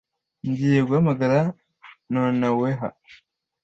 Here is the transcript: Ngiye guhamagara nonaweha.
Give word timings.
Ngiye 0.47 0.79
guhamagara 0.87 1.37
nonaweha. 2.11 2.87